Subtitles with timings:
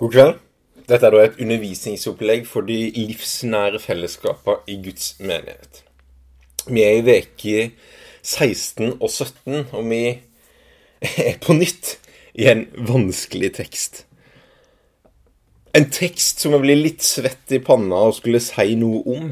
[0.00, 0.38] God kveld.
[0.88, 5.82] Dette er da et undervisningsopplegg for de livsnære fellesskapene i Guds menighet.
[6.66, 7.66] Vi er i veke
[8.22, 10.00] 16 og 17, og vi
[11.28, 11.96] er på nytt
[12.32, 14.04] i en vanskelig tekst.
[15.76, 19.30] En tekst som jeg blir litt svett i panna og skulle si noe om,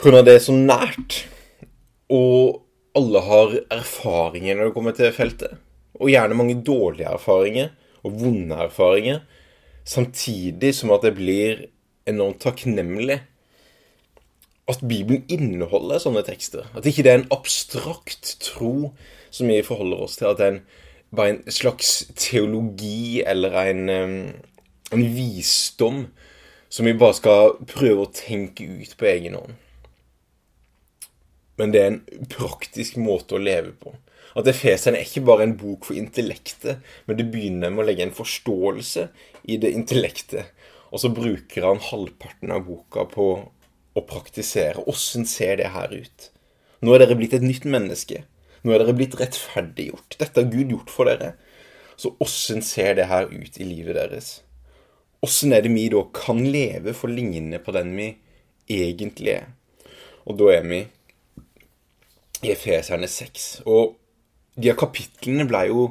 [0.00, 0.24] pga.
[0.24, 1.24] det er så nært.
[2.10, 2.64] Og
[2.96, 5.60] alle har erfaringer når det kommer til feltet.
[6.00, 7.70] Og gjerne mange dårlige erfaringer
[8.04, 9.22] og vonde erfaringer.
[9.84, 11.66] Samtidig som at det blir
[12.08, 13.20] enormt takknemlig
[14.70, 16.68] at Bibelen inneholder sånne tekster.
[16.76, 18.92] At ikke det er en abstrakt tro
[19.30, 20.30] som vi forholder oss til.
[20.30, 20.60] At det er en,
[21.16, 23.88] bare en slags teologi eller en,
[24.92, 26.04] en visdom
[26.70, 29.58] som vi bare skal prøve å tenke ut på egen hånd.
[31.58, 33.92] Men det er en praktisk måte å leve på.
[34.38, 38.06] At Efeseren er ikke bare en bok for intellektet, men det begynner med å legge
[38.06, 39.08] en forståelse
[39.50, 40.52] i det intellektet.
[40.90, 43.30] Og så bruker han halvparten av boka på
[43.94, 44.84] å praktisere.
[44.90, 46.30] Åssen ser det her ut?
[46.80, 48.24] Nå er dere blitt et nytt menneske.
[48.62, 50.18] Nå er dere blitt rettferdiggjort.
[50.20, 51.34] Dette har Gud gjort for dere.
[52.00, 54.40] Så åssen ser det her ut i livet deres?
[55.20, 58.08] Åssen er det vi da kan leve for lignende på den vi
[58.72, 59.50] egentlig er?
[60.24, 60.80] Og da er vi
[62.40, 63.50] i Efeserne 6.
[63.68, 63.98] Og
[64.62, 65.86] de kapitlene ble jo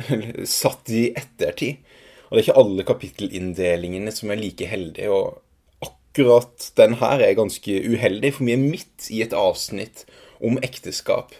[0.60, 1.80] satt i ettertid.
[2.28, 5.10] Og det er ikke alle kapittelinndelingene som er like heldige.
[5.10, 5.40] Og
[5.82, 10.04] akkurat den her er ganske uheldig, for vi er midt i et avsnitt
[10.40, 11.34] om ekteskap.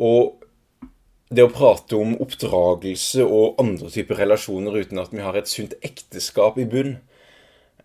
[0.00, 0.40] Og
[1.30, 5.76] det å prate om oppdragelse og andre typer relasjoner uten at vi har et sunt
[5.86, 6.96] ekteskap i bunn,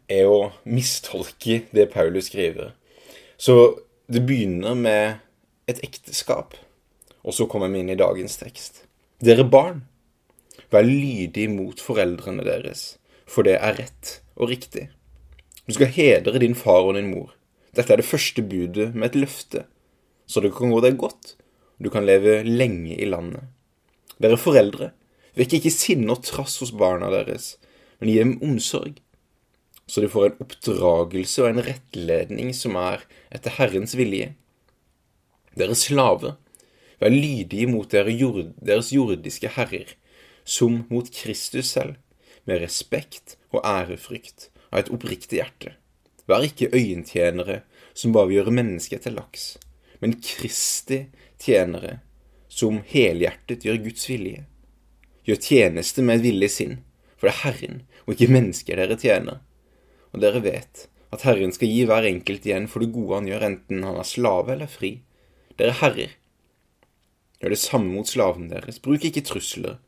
[0.10, 2.74] er å mistolke det Paulus skriver.
[3.38, 3.78] Så
[4.10, 5.22] det begynner med
[5.70, 6.58] et ekteskap.
[7.26, 8.84] Og så kommer vi inn i dagens tekst.
[9.24, 9.82] Dere barn,
[10.70, 14.90] vær lydige mot foreldrene deres, for det er rett og riktig.
[15.66, 17.34] Du skal hedre din far og din mor.
[17.76, 19.66] Dette er det første budet med et løfte,
[20.30, 21.34] så det kan gå deg godt,
[21.78, 23.50] og du kan leve lenge i landet.
[24.22, 24.92] Dere foreldre,
[25.36, 27.56] vekk ikke sinne og trass hos barna deres,
[28.00, 29.02] men gi dem omsorg,
[29.88, 33.04] så de får en oppdragelse og en rettledning som er
[33.34, 34.32] etter Herrens vilje.
[35.56, 36.38] Dere slaver,
[37.02, 39.96] Vær lydige mot deres jordiske herrer,
[40.46, 41.96] som mot Kristus selv,
[42.46, 45.74] med respekt og ærefrykt av et oppriktig hjerte.
[46.30, 47.62] Vær ikke øyentjenere
[47.94, 49.56] som bare vil gjøre mennesket til laks,
[50.02, 51.06] men Kristi
[51.42, 52.00] tjenere
[52.50, 54.46] som helhjertet gjør Guds vilje.
[55.26, 56.78] Gjør tjeneste med et villig sinn,
[57.18, 59.42] for det er Herren og ikke mennesker dere tjener.
[60.14, 60.86] Og dere vet
[61.16, 64.08] at Herren skal gi hver enkelt igjen for det gode han gjør, enten han er
[64.08, 65.00] slave eller fri.
[65.58, 66.14] Dere er herrer,
[67.42, 68.80] Gjør det samme mot slaven deres.
[68.84, 69.80] Bruk ikke trusler.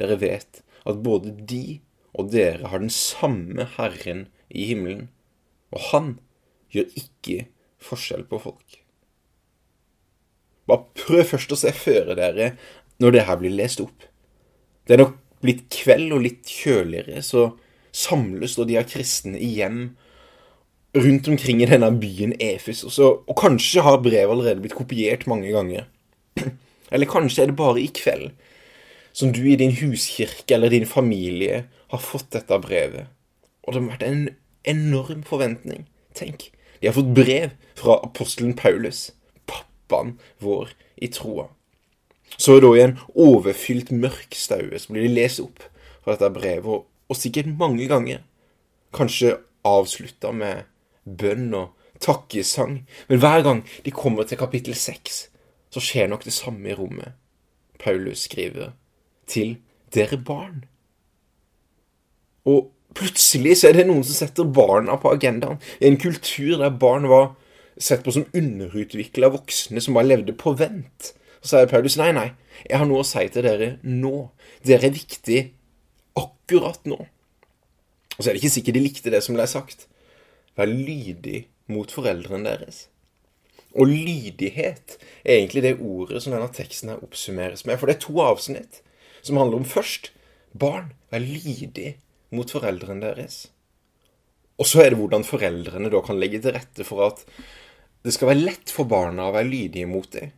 [0.00, 1.80] Dere vet at både de
[2.18, 5.08] og dere har den samme Herren i himmelen,
[5.70, 6.10] og Han
[6.72, 7.46] gjør ikke
[7.82, 8.80] forskjell på folk.
[10.68, 12.52] Bare prøv først å se føre dere
[13.00, 14.04] når det her blir lest opp.
[14.84, 17.52] Det er nok blitt kveld og litt kjøligere, så
[17.94, 19.92] samles da de av kristne igjen
[20.98, 25.52] rundt omkring i denne byen Efes, og, og kanskje har brevet allerede blitt kopiert mange
[25.54, 25.86] ganger.
[26.90, 28.30] Eller kanskje er det bare i kveld
[29.18, 33.08] som du i din huskirke eller din familie har fått dette brevet.
[33.66, 34.24] Og det har vært en
[34.68, 35.86] enorm forventning.
[36.14, 36.50] Tenk,
[36.80, 39.08] de har fått brev fra apostelen Paulus,
[39.50, 40.70] pappaen vår
[41.02, 41.48] i troa.
[42.36, 45.64] Så da i en overfylt mørk staue så blir de lest opp
[46.04, 48.22] fra dette brevet, og sikkert mange ganger.
[48.94, 50.68] Kanskje avslutta med
[51.04, 51.72] bønn og
[52.04, 52.82] takkesang.
[53.08, 55.26] Men hver gang de kommer til kapittel seks,
[55.70, 57.14] så skjer nok det samme i rommet.
[57.78, 58.72] Paulus skriver
[59.28, 59.58] til
[59.94, 60.64] dere barn.
[62.48, 65.60] Og plutselig så er det noen som setter barna på agendaen.
[65.80, 67.34] I en kultur der barn var
[67.78, 71.12] sett på som underutvikla voksne som bare levde på vent.
[71.40, 72.32] Så sier Paulus nei, nei,
[72.66, 74.28] jeg har noe å si til dere nå.
[74.66, 75.44] Dere er viktig
[76.18, 76.98] akkurat nå.
[78.16, 79.86] Og så er det ikke sikkert de likte det som ble sagt.
[80.58, 82.88] Vær lydig mot foreldrene deres.
[83.78, 87.78] Og lydighet er egentlig det ordet som denne teksten her oppsummeres med.
[87.78, 88.80] For det er to avsnitt
[89.22, 90.10] som handler om først
[90.58, 91.94] barn, vær lydig
[92.34, 93.46] mot foreldrene deres.
[94.58, 97.22] Og så er det hvordan foreldrene da kan legge til rette for at
[98.06, 100.32] det skal være lett for barna å være lydige mot dem.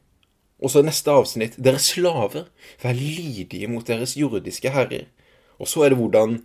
[0.60, 2.50] Og så neste avsnitt dere slaver,
[2.82, 5.06] vær lydige mot deres jordiske herrer.
[5.60, 6.40] Og så er det hvordan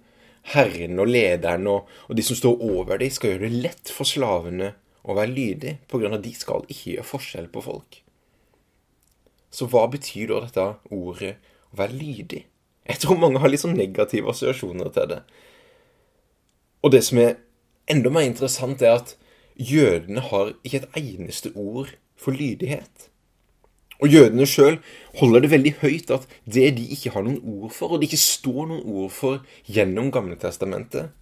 [0.53, 4.07] herren og lederen og, og de som står over dem, skal gjøre det lett for
[4.07, 4.71] slavene
[5.06, 8.02] å være lydig, av at de skal ikke gjøre forskjell på folk.
[9.54, 11.36] Så hva betyr da dette ordet
[11.72, 12.44] å være lydig?
[12.86, 15.22] Jeg tror mange har litt sånn negative assosiasjoner til det.
[16.86, 17.38] Og det som er
[17.90, 19.16] enda mer interessant, er at
[19.56, 23.10] jødene har ikke et eneste ord for lydighet.
[24.04, 24.81] Og jødene sjøl
[25.22, 28.22] holder det veldig høyt at det de ikke har noen ord for, og det ikke
[28.22, 31.13] står noen ord for gjennom Gamletestamentet,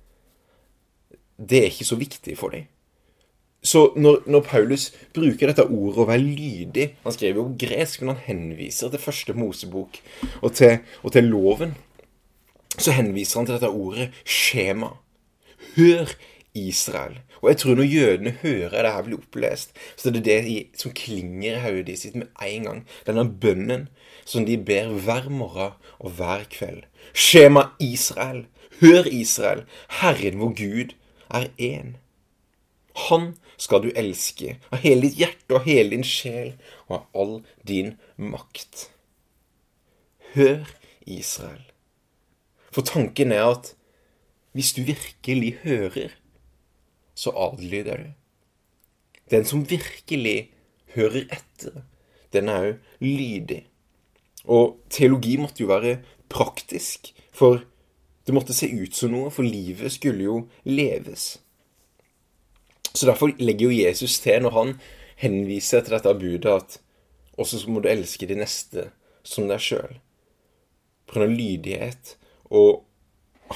[1.38, 2.66] det er ikke så viktig for dem.
[3.64, 8.12] Så når, når, Paulus bruker dette ordet å være lydig Han skriver jo gresk, men
[8.12, 10.02] han henviser til første Mosebok
[10.42, 11.78] og til, og til loven.
[12.76, 14.92] Så henviser han til dette ordet skjema.
[15.78, 16.12] Hør,
[16.54, 17.22] Israel.
[17.42, 20.94] Og jeg tror når jødene hører det her bli opplest, så er det det som
[20.96, 22.84] klinger i hodet sitt med en gang.
[23.08, 23.88] Denne bønnen
[24.26, 26.84] som de ber hver morgen og hver kveld.
[27.14, 28.46] Skjema Israel.
[28.82, 29.64] Hør, Israel.
[30.02, 30.96] Herren vår Gud
[31.34, 31.96] er én.
[33.10, 33.34] Han
[33.64, 36.56] skal du elske av hele ditt hjerte og hele din sjel
[36.90, 37.36] og av all
[37.68, 38.88] din makt.
[40.34, 40.66] Hør,
[41.06, 41.64] Israel.
[42.74, 43.74] For tanken er at
[44.54, 46.14] hvis du virkelig hører,
[47.16, 48.10] så adlyder du.
[49.32, 50.52] Den som virkelig
[50.96, 51.84] hører etter,
[52.34, 53.64] den er òg lydig.
[54.50, 56.00] Og teologi måtte jo være
[56.30, 57.64] praktisk, for
[58.28, 61.38] det måtte se ut som noe, for livet skulle jo leves.
[62.94, 64.74] Så derfor legger jo Jesus til, når han
[65.18, 66.80] henviser til dette budet, at
[67.38, 68.90] også må du elske de neste
[69.26, 70.00] som deg sjøl.
[71.10, 71.26] Pga.
[71.26, 72.84] lydighet og,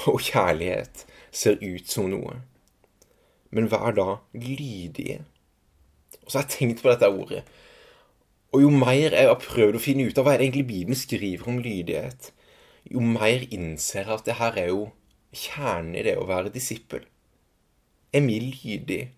[0.10, 2.42] og kjærlighet ser ut som noe
[3.50, 5.22] men vær da lydige.
[6.24, 7.44] Og så har jeg tenkt på dette ordet.
[8.56, 11.00] Og jo mer jeg har prøvd å finne ut av hva er det egentlig Bibelen
[11.00, 12.32] skriver om lydighet,
[12.88, 14.84] jo mer innser jeg at det her er jo
[15.36, 17.04] kjernen i det å være disippel.
[18.16, 19.10] Er vi lydige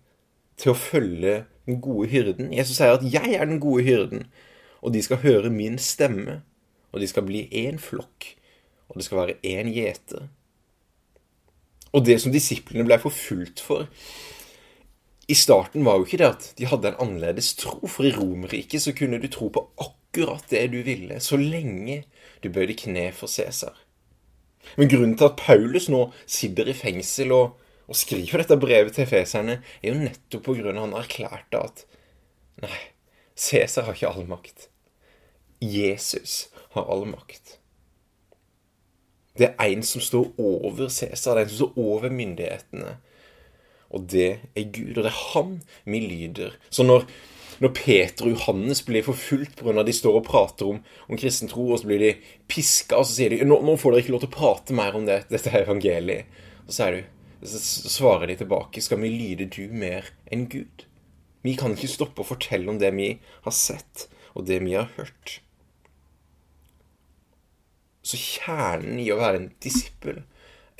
[0.60, 2.52] til å følge den gode hyrden?
[2.54, 4.26] Jesus sier at 'jeg er den gode hyrden',
[4.82, 6.42] og de skal høre min stemme,
[6.92, 8.36] og de skal bli én flokk,
[8.88, 10.28] og det skal være én gjeter.
[11.92, 13.88] Og det som disiplene ble forfulgt for
[15.30, 17.86] i starten, var jo ikke det at de hadde en annerledes tro.
[17.86, 22.04] For i Romerriket så kunne du tro på akkurat det du ville, så lenge
[22.42, 23.76] du bøyde kne for Cæsar.
[24.76, 27.59] Men grunnen til at Paulus nå sitter i fengsel og,
[27.90, 31.84] og skriver dette brevet til feserne, er jo nettopp på grunn av han erklærte at
[32.62, 32.82] nei,
[33.40, 34.68] Cæsar har ikke all makt.
[35.64, 37.56] Jesus har all makt.
[39.40, 42.98] Det er en som står over Cæsar, det er en som står over myndighetene.
[43.90, 45.54] Og det er Gud, og det er han
[45.88, 46.54] vi lyder.
[46.70, 47.06] Så når,
[47.58, 49.82] når Peter og Johannes blir forfulgt pga.
[49.82, 52.12] de står og prater om, om, kristen tro, og så blir de
[52.46, 54.94] piska, og så sier de nå, nå får dere ikke lov til å prate mer
[54.94, 56.38] om det, dette er evangeliet.
[56.70, 60.84] Så, du, så svarer de tilbake skal vi lyde du mer enn Gud.
[61.40, 63.14] Vi kan ikke stoppe å fortelle om det vi
[63.46, 65.40] har sett, og det vi har hørt.
[68.04, 70.22] Så kjernen i å være en disippel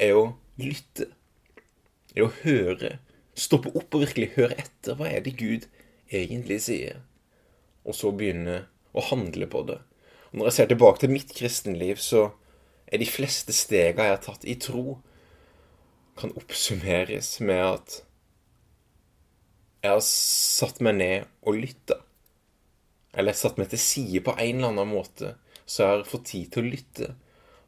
[0.00, 0.24] er å
[0.60, 1.08] lytte.
[2.16, 2.98] Er å høre.
[3.36, 4.96] Stoppe opp og virkelig høre etter.
[4.98, 5.68] Hva er det Gud
[6.10, 7.00] egentlig sier?
[7.86, 9.78] Og så begynne å handle på det.
[10.30, 12.30] Og når jeg ser tilbake til mitt kristenliv, så
[12.90, 14.98] er de fleste stega jeg har tatt i tro,
[16.18, 18.00] kan oppsummeres med at
[19.80, 22.00] jeg har satt meg ned og lytta.
[23.16, 25.34] Eller satt meg til side på en eller annen måte
[25.70, 27.08] så jeg har fått tid til å lytte,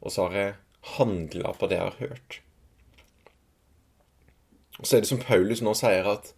[0.03, 0.55] og så har jeg
[0.97, 2.39] handla på det jeg har hørt.
[4.81, 6.33] Og så er det som Paulus nå sier, at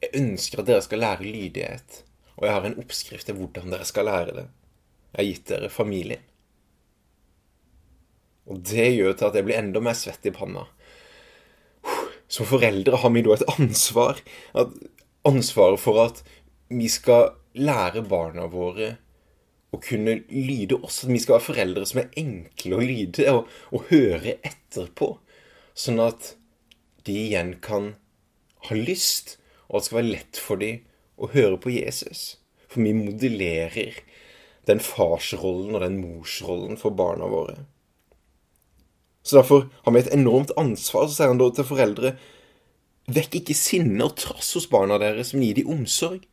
[0.00, 1.98] jeg ønsker at dere skal lære lydighet,
[2.38, 4.46] og jeg har en oppskrift til hvordan dere skal lære det.
[5.12, 6.24] Jeg har gitt dere familien.
[8.48, 10.64] Og det gjør til at jeg blir enda mer svett i panna.
[12.28, 14.22] Som foreldre har vi da et ansvar.
[15.26, 16.22] ansvaret for at
[16.68, 18.96] vi skal lære barna våre
[19.74, 21.04] å kunne lyde oss.
[21.04, 25.16] At vi skal være foreldre som er enkle å lyde og, og høre etterpå.
[25.76, 26.34] Sånn at
[27.06, 27.94] de igjen kan
[28.66, 29.36] ha lyst,
[29.68, 30.82] og at det skal være lett for dem
[31.16, 32.36] å høre på Jesus.
[32.66, 34.00] For vi modellerer
[34.66, 37.60] den farsrollen og den morsrollen for barna våre.
[39.26, 42.14] Så derfor har vi et enormt ansvar, så sier han da til foreldre
[43.06, 46.24] Vekk ikke sinne og trass hos barna deres, men gi dem omsorg.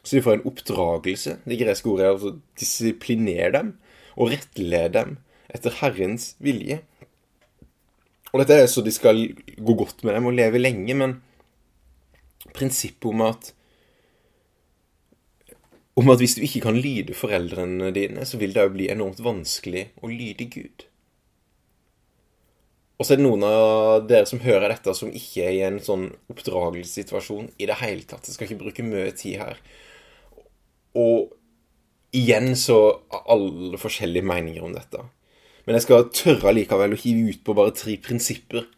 [0.00, 1.34] Så de får en oppdragelse.
[1.44, 3.74] Det greske ordet er å disiplinere dem
[4.16, 5.18] og rettlede dem
[5.52, 6.78] etter Herrens vilje.
[8.32, 11.18] Og dette er så de skal gå godt med dem og leve lenge, men
[12.56, 13.52] prinsippet om at
[15.94, 19.20] om at hvis du ikke kan lyde foreldrene dine, så vil det jo bli enormt
[19.22, 20.88] vanskelig å lyde Gud.
[22.94, 25.80] Og så er det noen av dere som hører dette, som ikke er i en
[25.82, 28.28] sånn oppdragelsessituasjon i det hele tatt.
[28.28, 29.58] Jeg skal ikke bruke mye tid her.
[30.94, 31.32] Og
[32.14, 32.78] igjen så
[33.10, 35.02] har alle forskjellige meninger om dette.
[35.64, 38.68] Men jeg skal tørre likevel å hive ut på bare tre prinsipper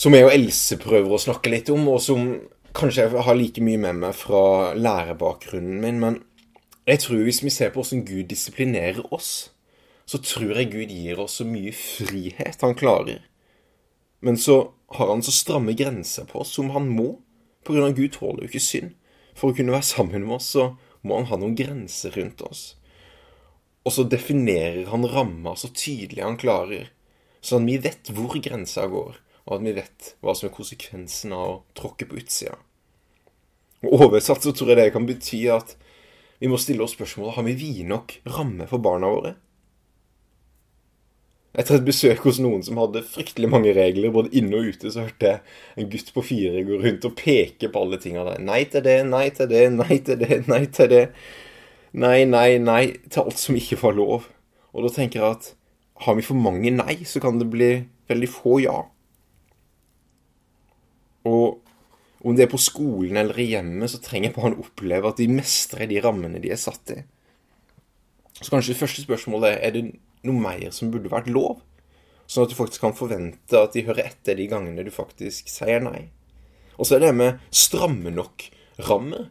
[0.00, 2.28] som jeg og Else prøver å snakke litt om, og som
[2.76, 5.98] kanskje jeg har like mye med meg fra lærebakgrunnen min.
[6.00, 6.20] Men
[6.88, 9.50] jeg tror hvis vi ser på hvordan Gud disiplinerer oss,
[10.10, 13.20] så tror jeg Gud gir oss så mye frihet han klarer.
[14.26, 17.12] Men så har han så stramme grenser på oss som han må.
[17.62, 18.96] På grunn av Gud tåler jo ikke synd.
[19.38, 20.72] For å kunne være sammen med oss, så
[21.06, 22.62] må han ha noen grenser rundt oss.
[23.86, 26.90] Og så definerer han ramma så tydelig han klarer,
[27.40, 31.36] sånn at vi vet hvor grensa går, og at vi vet hva som er konsekvensen
[31.36, 32.58] av å tråkke på utsida.
[33.86, 35.76] Og Oversatt så tror jeg det kan bety at
[36.42, 39.32] vi må stille oss spørsmålet har vi vide nok ramme for barna våre.
[41.50, 45.08] Etter et besøk hos noen som hadde fryktelig mange regler, både inne og ute, så
[45.08, 45.40] hørte jeg
[45.82, 48.42] en gutt på fire gå rundt og peke på alle tinga der.
[48.46, 51.06] Nei til det, nei til det, nei til det, nei til det.
[51.90, 54.28] Nei, nei, nei til alt som ikke var lov.
[54.70, 55.48] Og da tenker jeg at
[56.06, 57.72] har vi for mange nei, så kan det bli
[58.10, 58.76] veldig få ja.
[61.26, 61.58] Og
[62.22, 65.90] om det er på skolen eller i hjemmet, så trenger barn oppleve at de mestrer
[65.90, 67.00] de rammene de er satt i.
[68.38, 69.84] Så kanskje det første spørsmålet er er det
[70.26, 71.60] noe mer som burde vært lov.
[72.30, 75.82] Sånn at du faktisk kan forvente at de hører etter de gangene du faktisk sier
[75.82, 76.10] nei.
[76.78, 78.46] Og så er det med stramme nok
[78.88, 79.30] rammer.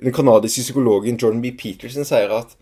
[0.00, 1.52] Den canadiske psykologen Jordan B.
[1.58, 2.54] Peterson sier at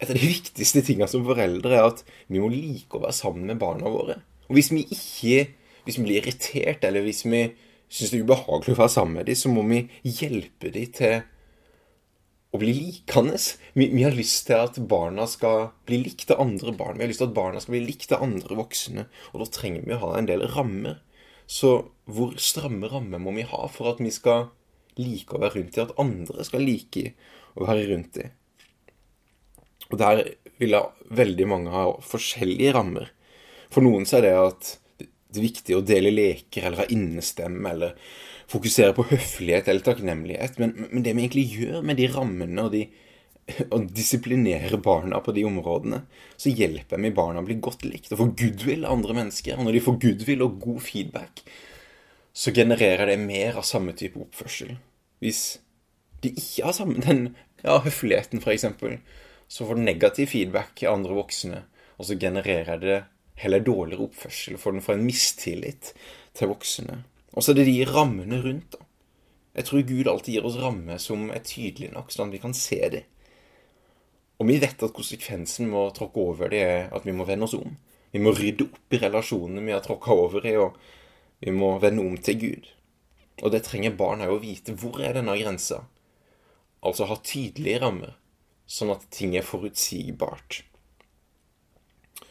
[0.00, 3.48] et av de viktigste tingene som foreldre er at vi må like å være sammen
[3.50, 4.20] med barna våre.
[4.48, 5.48] Og hvis vi ikke
[5.84, 7.44] hvis vi blir irritert, eller hvis vi
[7.90, 11.22] syns det er ubehagelig å være sammen med dem, så må vi hjelpe dem til
[12.50, 13.38] å bli likende.
[13.78, 16.98] Vi, vi, har lyst til at barna skal bli likt av andre barn.
[16.98, 19.06] Vi har lyst til at barna skal bli likt av andre voksne.
[19.32, 20.98] Og da trenger vi å ha en del rammer.
[21.50, 21.76] Så
[22.10, 24.48] hvor stramme rammer må vi ha for at vi skal
[24.98, 27.12] like å være rundt i, at andre skal like
[27.54, 28.26] å være rundt i?
[29.90, 30.22] Og der
[30.60, 33.10] vil jeg veldig mange ha forskjellige rammer.
[33.70, 34.76] For noen så er det at
[35.30, 37.94] det er viktig å dele leker eller ha innestemme eller
[38.50, 40.58] fokusere på høflighet eller takknemlighet.
[40.62, 42.84] Men, men, det vi egentlig gjør med de rammene og de
[43.74, 46.04] å disiplinere barna på de områdene,
[46.38, 49.58] så hjelper vi barna å bli godt likt og få goodwill av andre mennesker.
[49.58, 51.42] Og når de får goodwill og god feedback,
[52.32, 54.76] så genererer det mer av samme type oppførsel.
[55.22, 55.58] Hvis
[56.22, 57.32] de ikke har samme, den
[57.64, 58.68] ja, høfligheten, f.eks.,
[59.50, 61.64] så får de negativ feedback av andre voksne,
[61.98, 63.00] og så genererer det
[63.40, 65.90] heller dårligere oppførsel, for den får en mistillit
[66.38, 67.00] til voksne.
[67.34, 68.72] Og så er det de rammene rundt.
[68.72, 68.86] da.
[69.54, 72.54] Jeg tror Gud alltid gir oss rammer som er tydelige nok, sånn at vi kan
[72.54, 73.06] se dem.
[74.40, 77.44] Og vi vet at konsekvensen med å tråkke over det er at vi må vende
[77.44, 77.74] oss om.
[78.10, 80.78] Vi må rydde opp i relasjonene vi har tråkka over i, og
[81.44, 82.70] vi må vende om til Gud.
[83.42, 84.74] Og det trenger barna å vite.
[84.76, 85.84] Hvor er denne grensa?
[86.80, 88.16] Altså ha tydelige rammer,
[88.64, 90.62] sånn at ting er forutsigbart.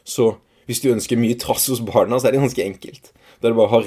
[0.02, 0.32] Så
[0.66, 3.12] hvis du ønsker mye trass hos barna, så er det ganske enkelt.
[3.38, 3.84] Da er det bare å ha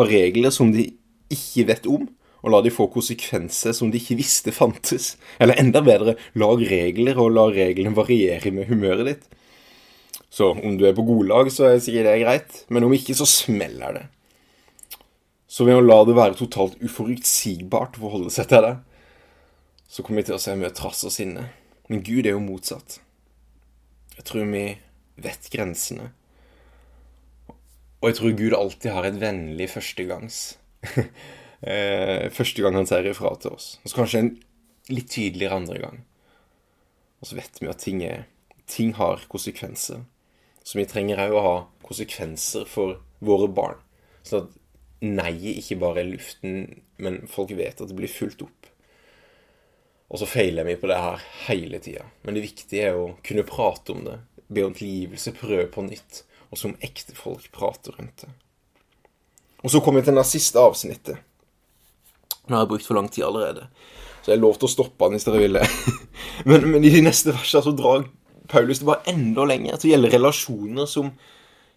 [0.00, 0.88] ha regler som de
[1.30, 2.08] ikke vet om,
[2.40, 5.14] og la de få konsekvenser som de ikke visste fantes.
[5.42, 9.28] Eller enda bedre, lag regler, og la reglene variere med humøret ditt.
[10.30, 13.26] Så om du er på godlag, så er sikkert det greit, men om ikke, så
[13.28, 14.06] smeller det.
[15.50, 18.76] Så ved å la det være totalt uforutsigbart å forholde seg til det,
[19.90, 21.48] så kommer vi til å se mye trass og sinne.
[21.90, 23.00] Men Gud er jo motsatt.
[24.14, 24.64] Jeg tror vi
[25.20, 26.12] vet grensene.
[28.00, 30.40] Og jeg tror Gud alltid har et vennlig førstegangs.
[31.60, 33.74] Eh, første gang han sier ifra til oss.
[33.84, 34.30] Og så kanskje en
[34.88, 35.98] litt tydeligere andre gang.
[37.20, 38.22] Og så vet vi at ting, er,
[38.64, 40.06] ting har konsekvenser.
[40.64, 41.52] Så vi trenger òg å ha
[41.84, 43.76] konsekvenser for våre barn.
[44.24, 44.56] Sånn at
[45.04, 46.64] nei-et ikke bare er luften,
[46.96, 48.72] men folk vet at det blir fulgt opp.
[50.08, 52.08] Og så feiler vi på det her hele tida.
[52.24, 54.16] Men det viktige er å kunne prate om det.
[54.48, 58.30] Be om tilgivelse, prøve på nytt og som ekte folk prater rundt det.
[59.62, 61.20] Og så kommer vi til det siste avsnittet.
[62.46, 63.68] Nå har jeg brukt for lang tid allerede,
[64.22, 65.66] så jeg lov til å stoppe den hvis dere ville.
[66.48, 68.08] men, men, i de neste versene så drar
[68.50, 71.12] Paulus det bare enda lenger til å gjelde relasjoner som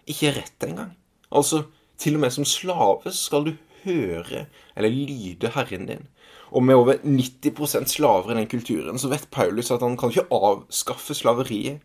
[0.09, 0.95] ikke er rett engang.
[1.33, 1.65] Altså,
[2.01, 3.53] til og med som slave skal du
[3.83, 6.07] høre eller lyde Herren din.
[6.53, 10.29] Og med over 90% slaver i den kulturen, så vet Paulus at han kan ikke
[10.33, 11.81] avskaffe slaveriet.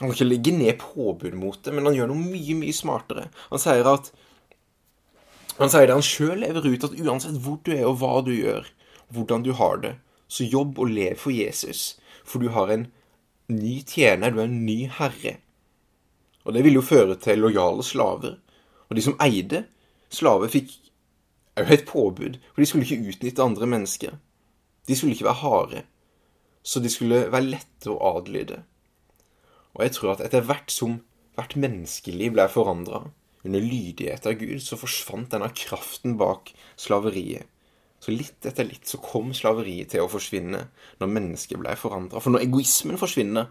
[0.00, 3.28] Han kan ikke legge ned påbud mot det, men han gjør noe mye, mye smartere.
[3.50, 4.12] Han sier at
[5.58, 8.32] han sier det han sjøl lever ut, at uansett hvor du er og hva du
[8.32, 8.66] gjør,
[9.12, 9.92] hvordan du har det,
[10.32, 11.98] så jobb og lev for Jesus.
[12.24, 12.86] For du har en
[13.52, 15.36] ny tjener, du er en ny herre.
[16.46, 18.38] Og det vil jo føre til lojale slaver.
[18.88, 19.66] Og de som eide
[20.12, 20.72] slaver, fikk
[21.60, 24.16] òg et påbud, for de skulle ikke utnytte andre mennesker.
[24.88, 25.82] De skulle ikke være harde,
[26.64, 28.62] så de skulle være lette å adlyde.
[29.76, 31.00] Og jeg tror at etter hvert som
[31.36, 33.06] hvert menneskeliv ble forandra
[33.42, 37.48] under lydighet av Gud, så forsvant denne kraften bak slaveriet.
[38.02, 40.64] Så litt etter litt så kom slaveriet til å forsvinne
[41.00, 42.20] når mennesket ble forandra.
[42.22, 43.48] For når egoismen forsvinner,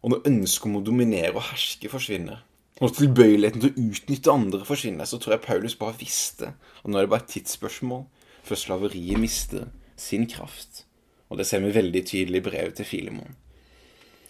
[0.00, 2.42] og når ønsket om å dominere og herske forsvinner,
[2.76, 6.98] og tilbøyeligheten til å utnytte andre forsvinner, så tror jeg Paulus bare visste at nå
[6.98, 8.04] er det bare et tidsspørsmål
[8.44, 9.70] før slaveriet mister
[10.00, 10.84] sin kraft.
[11.32, 13.36] Og det ser vi veldig tydelig i brevet til Filemon.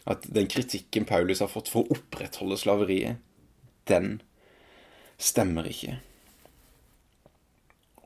[0.06, 3.18] At den kritikken Paulus har fått for å opprettholde slaveriet,
[3.90, 4.20] den
[5.18, 5.98] stemmer ikke.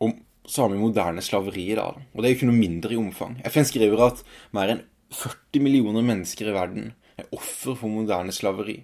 [0.01, 0.17] Og
[0.49, 3.01] så har vi moderne slaveri i dag, og det er jo ikke noe mindre i
[3.01, 3.37] omfang.
[3.45, 4.25] FN skriver at
[4.57, 4.83] mer enn
[5.15, 8.79] 40 millioner mennesker i verden er offer for moderne slaveri.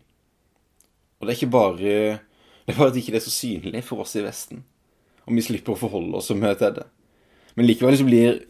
[1.16, 1.94] Og det er ikke bare
[2.66, 4.64] det er bare at ikke det er så synlig for oss i Vesten,
[5.24, 6.86] og vi slipper å forholde oss og til det.
[7.54, 8.40] Men likevel så blir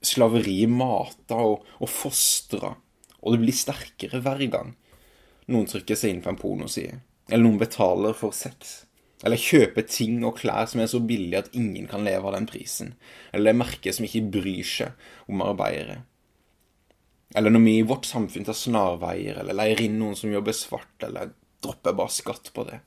[0.00, 2.72] slaveri mata og, og fostra,
[3.20, 4.74] og det blir sterkere hver gang
[5.50, 8.84] noen trykker seg inn på en pornoside, eller noen betaler for sex.
[9.26, 12.46] Eller kjøper ting og klær som er så billige at ingen kan leve av den
[12.48, 12.94] prisen.
[13.32, 15.98] Eller det er merker som ikke bryr seg om arbeidere.
[17.36, 20.96] Eller når vi i vårt samfunn tar snarveier, eller leier inn noen som jobber svart,
[21.04, 22.80] eller dropper bare skatt på det.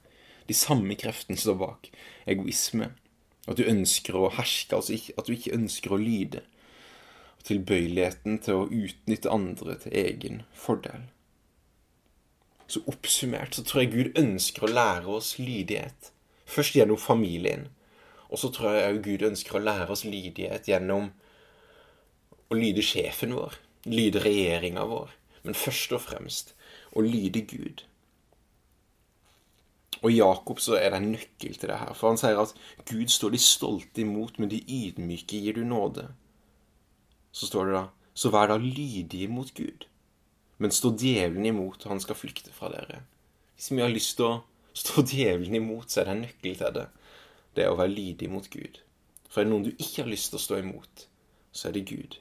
[0.50, 1.92] De samme kreftene står bak.
[2.28, 2.90] Egoisme.
[3.46, 6.42] At du ønsker å herske, altså at du ikke ønsker å lyde.
[7.44, 11.10] Tilbøyeligheten til å utnytte andre til egen fordel.
[12.68, 16.12] Så oppsummert så tror jeg Gud ønsker å lære oss lydighet.
[16.46, 17.68] Først gjennom familien.
[18.32, 21.12] Og så tror jeg òg Gud ønsker å lære oss lydighet gjennom
[22.50, 23.58] å lyde sjefen vår,
[23.90, 25.12] lyde regjeringa vår,
[25.44, 26.54] men først og fremst
[26.94, 27.84] å lyde Gud.
[30.04, 32.52] Og i Jakob så er det en nøkkel til det her, for han sier at
[32.90, 36.10] Gud står de stolte imot, men de ydmyke gir du nåde.
[37.34, 39.88] Så står det da så vær da lydige mot Gud,
[40.62, 43.02] men stå djevelen imot, og han skal flykte fra dere.
[43.56, 44.42] Hvis vi har lyst til å
[44.78, 46.86] stå djevelen imot, så er det en nøkkel til det.
[47.56, 48.80] Det er å være lydig mot Gud.
[49.30, 51.08] For er det noen du ikke har lyst til å stå imot,
[51.54, 52.20] så er det Gud.